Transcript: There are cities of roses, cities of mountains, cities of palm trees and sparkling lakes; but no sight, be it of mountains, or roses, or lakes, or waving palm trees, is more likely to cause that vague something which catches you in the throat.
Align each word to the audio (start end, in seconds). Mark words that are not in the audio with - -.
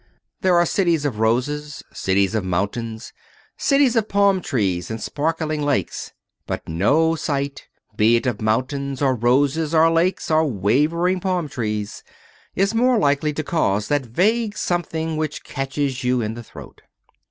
There 0.41 0.55
are 0.55 0.65
cities 0.65 1.05
of 1.05 1.19
roses, 1.19 1.83
cities 1.93 2.33
of 2.33 2.43
mountains, 2.43 3.13
cities 3.55 3.95
of 3.95 4.09
palm 4.09 4.41
trees 4.41 4.89
and 4.89 4.99
sparkling 4.99 5.61
lakes; 5.61 6.11
but 6.47 6.67
no 6.67 7.13
sight, 7.15 7.67
be 7.95 8.15
it 8.15 8.25
of 8.25 8.41
mountains, 8.41 8.99
or 8.99 9.13
roses, 9.13 9.75
or 9.75 9.91
lakes, 9.91 10.31
or 10.31 10.43
waving 10.43 11.19
palm 11.19 11.47
trees, 11.47 12.03
is 12.55 12.73
more 12.73 12.97
likely 12.97 13.31
to 13.31 13.43
cause 13.43 13.89
that 13.89 14.07
vague 14.07 14.57
something 14.57 15.17
which 15.17 15.43
catches 15.43 16.03
you 16.03 16.19
in 16.19 16.33
the 16.33 16.41
throat. 16.41 16.81